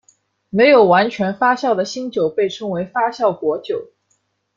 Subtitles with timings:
[0.49, 3.91] 没有完全发酵的新酒被称为发酵果酒。